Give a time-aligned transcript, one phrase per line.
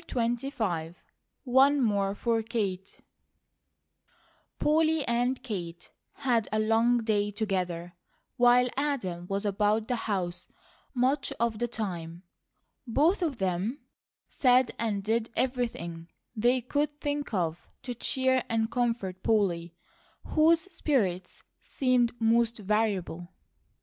[0.00, 0.94] CHAPTER XXV
[1.44, 3.02] ONE MORE FOR KATE
[4.58, 7.92] POLLY and Kate had a long day together,
[8.38, 10.48] while Adam was about the house
[10.94, 12.22] much of the time.
[12.86, 13.80] Both of them
[14.26, 19.74] said and did everything they could think of to cheer and comfort Polly,
[20.28, 23.28] whose spirits seemed most variable.